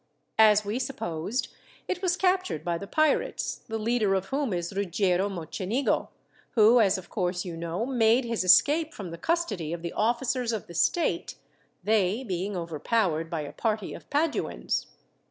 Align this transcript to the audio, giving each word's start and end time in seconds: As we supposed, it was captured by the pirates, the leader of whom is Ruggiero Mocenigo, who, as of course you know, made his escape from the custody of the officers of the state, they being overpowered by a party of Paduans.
As 0.39 0.65
we 0.65 0.79
supposed, 0.79 1.49
it 1.87 2.01
was 2.01 2.17
captured 2.17 2.65
by 2.65 2.79
the 2.79 2.87
pirates, 2.87 3.57
the 3.67 3.77
leader 3.77 4.15
of 4.15 4.25
whom 4.29 4.51
is 4.51 4.73
Ruggiero 4.73 5.29
Mocenigo, 5.29 6.09
who, 6.55 6.79
as 6.79 6.97
of 6.97 7.11
course 7.11 7.45
you 7.45 7.55
know, 7.55 7.85
made 7.85 8.25
his 8.25 8.43
escape 8.43 8.95
from 8.95 9.11
the 9.11 9.19
custody 9.19 9.73
of 9.73 9.83
the 9.83 9.93
officers 9.93 10.51
of 10.53 10.65
the 10.65 10.73
state, 10.73 11.35
they 11.83 12.23
being 12.23 12.57
overpowered 12.57 13.29
by 13.29 13.41
a 13.41 13.53
party 13.53 13.93
of 13.93 14.09
Paduans. 14.09 14.87